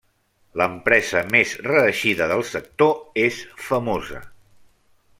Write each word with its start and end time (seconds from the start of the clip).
L'empresa 0.61 1.21
més 1.35 1.51
reeixida 1.67 2.29
del 2.33 2.43
sector 2.53 3.23
és 3.29 3.39
Famosa. 3.67 4.27